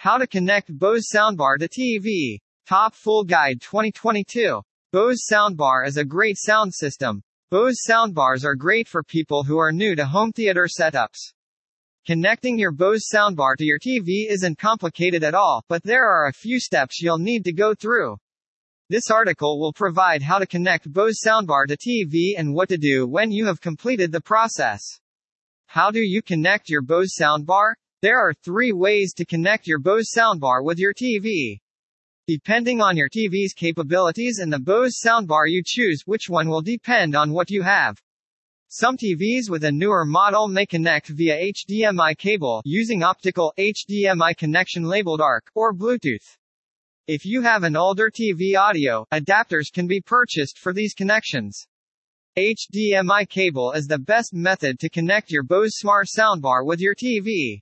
[0.00, 2.38] How to connect Bose soundbar to TV.
[2.68, 4.62] Top Full Guide 2022.
[4.92, 7.20] Bose soundbar is a great sound system.
[7.50, 11.32] Bose soundbars are great for people who are new to home theater setups.
[12.06, 16.32] Connecting your Bose soundbar to your TV isn't complicated at all, but there are a
[16.32, 18.16] few steps you'll need to go through.
[18.88, 23.08] This article will provide how to connect Bose soundbar to TV and what to do
[23.08, 24.80] when you have completed the process.
[25.66, 27.72] How do you connect your Bose soundbar?
[28.00, 31.58] There are three ways to connect your Bose soundbar with your TV.
[32.28, 37.16] Depending on your TV's capabilities and the Bose soundbar you choose, which one will depend
[37.16, 38.00] on what you have.
[38.68, 44.84] Some TVs with a newer model may connect via HDMI cable using optical HDMI connection
[44.84, 46.36] labeled ARC or Bluetooth.
[47.08, 51.66] If you have an older TV audio, adapters can be purchased for these connections.
[52.38, 57.60] HDMI cable is the best method to connect your Bose Smart soundbar with your TV.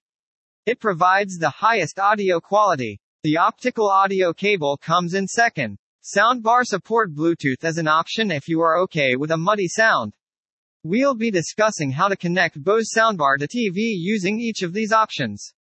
[0.66, 2.98] It provides the highest audio quality.
[3.23, 5.79] The optical audio cable comes in second.
[6.02, 10.13] Soundbar support Bluetooth as an option if you are okay with a muddy sound.
[10.82, 15.54] We'll be discussing how to connect Bose soundbar to TV using each of these options.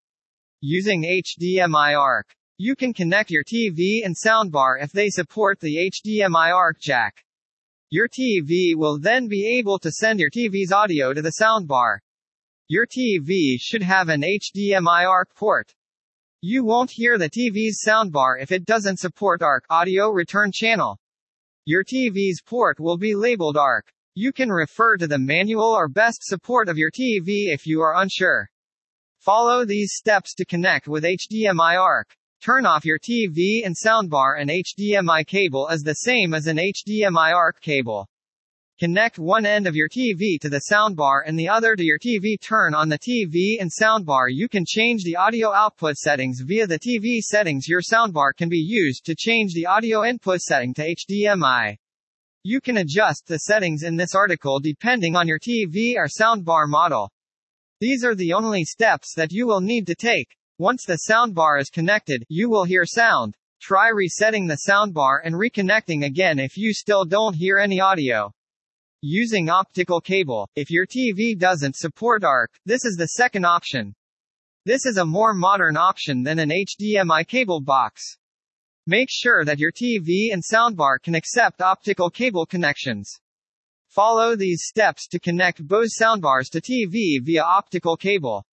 [0.62, 2.26] Using HDMI ARC.
[2.58, 7.24] You can connect your TV and soundbar if they support the HDMI ARC jack.
[7.92, 11.98] Your TV will then be able to send your TV's audio to the soundbar.
[12.68, 15.72] Your TV should have an HDMI ARC port.
[16.42, 20.98] You won't hear the TV's soundbar if it doesn't support ARC audio return channel.
[21.66, 23.94] Your TV's port will be labeled ARC.
[24.16, 28.02] You can refer to the manual or best support of your TV if you are
[28.02, 28.50] unsure.
[29.20, 32.18] Follow these steps to connect with HDMI ARC.
[32.42, 37.32] Turn off your TV and soundbar and HDMI cable is the same as an HDMI
[37.32, 38.10] ARC cable.
[38.78, 42.38] Connect one end of your TV to the soundbar and the other to your TV.
[42.38, 44.26] Turn on the TV and soundbar.
[44.30, 47.70] You can change the audio output settings via the TV settings.
[47.70, 51.78] Your soundbar can be used to change the audio input setting to HDMI.
[52.44, 57.10] You can adjust the settings in this article depending on your TV or soundbar model.
[57.80, 60.36] These are the only steps that you will need to take.
[60.58, 63.38] Once the soundbar is connected, you will hear sound.
[63.62, 68.34] Try resetting the soundbar and reconnecting again if you still don't hear any audio.
[69.08, 70.50] Using optical cable.
[70.56, 73.94] If your TV doesn't support ARC, this is the second option.
[74.66, 78.02] This is a more modern option than an HDMI cable box.
[78.88, 83.20] Make sure that your TV and soundbar can accept optical cable connections.
[83.90, 88.44] Follow these steps to connect Bose soundbars to TV via optical cable.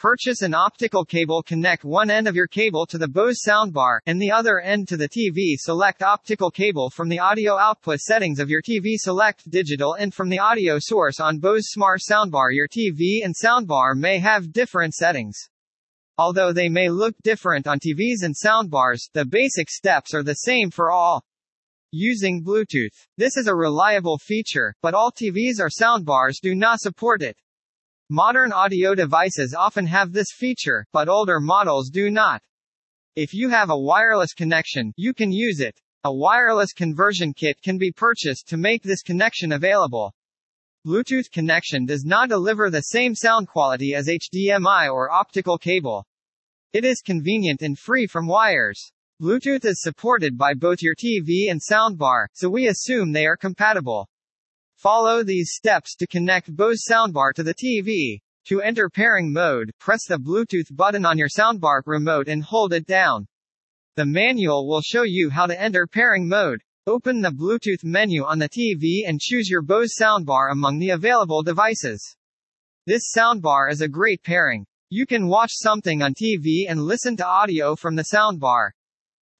[0.00, 4.18] Purchase an optical cable connect one end of your cable to the Bose soundbar, and
[4.18, 8.48] the other end to the TV select optical cable from the audio output settings of
[8.48, 13.22] your TV select digital and from the audio source on Bose Smart soundbar your TV
[13.22, 15.36] and soundbar may have different settings.
[16.16, 20.70] Although they may look different on TVs and soundbars, the basic steps are the same
[20.70, 21.22] for all.
[21.92, 23.06] Using Bluetooth.
[23.18, 27.36] This is a reliable feature, but all TVs or soundbars do not support it.
[28.12, 32.42] Modern audio devices often have this feature, but older models do not.
[33.14, 35.80] If you have a wireless connection, you can use it.
[36.02, 40.12] A wireless conversion kit can be purchased to make this connection available.
[40.84, 46.04] Bluetooth connection does not deliver the same sound quality as HDMI or optical cable.
[46.72, 48.90] It is convenient and free from wires.
[49.22, 54.08] Bluetooth is supported by both your TV and soundbar, so we assume they are compatible.
[54.80, 58.18] Follow these steps to connect Bose soundbar to the TV.
[58.46, 62.86] To enter pairing mode, press the Bluetooth button on your soundbar remote and hold it
[62.86, 63.26] down.
[63.96, 66.62] The manual will show you how to enter pairing mode.
[66.86, 71.42] Open the Bluetooth menu on the TV and choose your Bose soundbar among the available
[71.42, 72.16] devices.
[72.86, 74.64] This soundbar is a great pairing.
[74.88, 78.70] You can watch something on TV and listen to audio from the soundbar.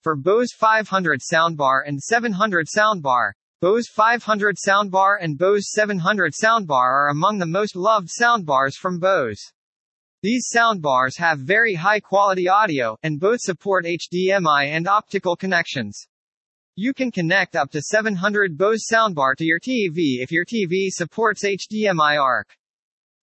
[0.02, 7.08] For Bose 500 soundbar and 700 soundbar, Bose 500 soundbar and Bose 700 soundbar are
[7.10, 9.52] among the most loved soundbars from Bose.
[10.22, 16.08] These soundbars have very high quality audio, and both support HDMI and optical connections.
[16.74, 21.44] You can connect up to 700 Bose soundbar to your TV if your TV supports
[21.44, 22.48] HDMI ARC.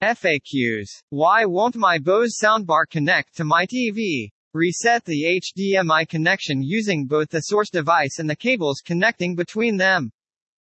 [0.04, 1.02] FAQs.
[1.10, 4.30] Why won't my Bose soundbar connect to my TV?
[4.54, 10.12] Reset the HDMI connection using both the source device and the cables connecting between them.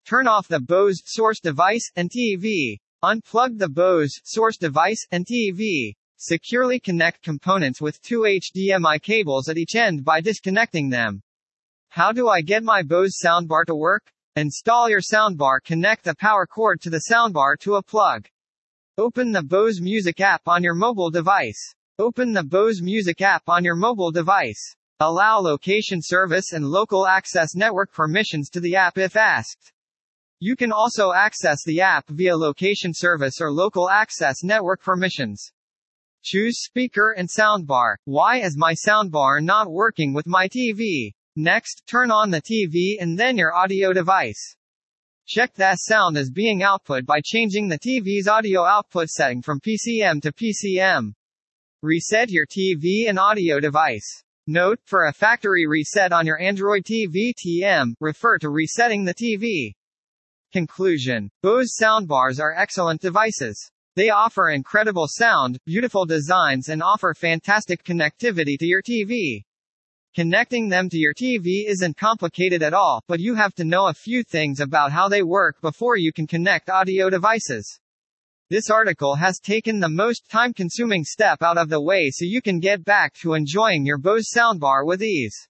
[0.06, 2.78] Turn off the Bose source device and TV.
[3.04, 5.94] Unplug the Bose source device and TV.
[6.16, 11.22] Securely connect components with two HDMI cables at each end by disconnecting them.
[11.90, 14.12] How do I get my Bose soundbar to work?
[14.36, 15.60] Install your soundbar.
[15.64, 18.26] Connect the power cord to the soundbar to a plug.
[18.98, 21.74] Open the Bose Music app on your mobile device.
[21.98, 24.76] Open the Bose Music app on your mobile device.
[24.98, 29.72] Allow location service and local access network permissions to the app if asked.
[30.42, 35.52] You can also access the app via location service or local access network permissions.
[36.22, 37.96] Choose speaker and soundbar.
[38.06, 41.12] Why is my soundbar not working with my TV?
[41.36, 44.56] Next, turn on the TV and then your audio device.
[45.26, 50.22] Check that sound is being output by changing the TV's audio output setting from PCM
[50.22, 51.12] to PCM.
[51.82, 54.24] Reset your TV and audio device.
[54.46, 59.74] Note, for a factory reset on your Android TV TM, refer to resetting the TV.
[60.52, 61.30] Conclusion.
[61.42, 63.70] Bose soundbars are excellent devices.
[63.94, 69.44] They offer incredible sound, beautiful designs and offer fantastic connectivity to your TV.
[70.16, 73.94] Connecting them to your TV isn't complicated at all, but you have to know a
[73.94, 77.78] few things about how they work before you can connect audio devices.
[78.48, 82.42] This article has taken the most time consuming step out of the way so you
[82.42, 85.48] can get back to enjoying your Bose soundbar with ease.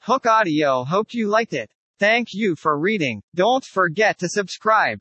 [0.00, 1.70] Hooke Audio hoped you liked it.
[2.00, 3.22] Thank you for reading.
[3.36, 4.98] Don't forget to subscribe.